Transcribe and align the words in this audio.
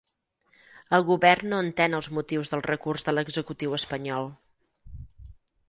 El 0.97 1.05
govern 1.09 1.51
no 1.51 1.59
entén 1.65 1.97
els 1.99 2.09
motius 2.19 2.51
del 2.55 2.65
recurs 2.69 3.07
de 3.11 3.15
l'executiu 3.17 3.79
espanyol 3.81 4.33